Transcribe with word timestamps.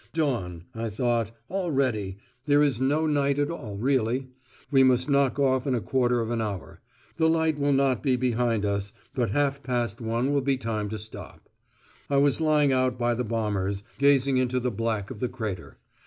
"Dawn," 0.13 0.63
I 0.73 0.89
thought, 0.89 1.29
"already. 1.51 2.17
There 2.47 2.63
is 2.63 2.81
no 2.81 3.05
night 3.05 3.37
at 3.37 3.51
all, 3.51 3.77
really. 3.77 4.29
We 4.71 4.81
must 4.81 5.11
knock 5.11 5.37
off 5.37 5.67
in 5.67 5.75
a 5.75 5.79
quarter 5.79 6.21
of 6.21 6.31
an 6.31 6.41
hour. 6.41 6.81
The 7.17 7.29
light 7.29 7.59
will 7.59 7.71
not 7.71 8.01
be 8.01 8.15
behind 8.15 8.65
us, 8.65 8.93
but 9.13 9.29
half 9.29 9.61
past 9.61 10.01
one 10.01 10.33
will 10.33 10.41
be 10.41 10.57
time 10.57 10.89
to 10.89 10.97
stop." 10.97 11.47
I 12.09 12.17
was 12.17 12.41
lying 12.41 12.73
out 12.73 12.97
by 12.97 13.13
the 13.13 13.23
bombers, 13.23 13.83
gazing 13.99 14.37
into 14.37 14.59
the 14.59 14.71
black 14.71 15.11
of 15.11 15.19
the 15.19 15.29
crater. 15.29 15.77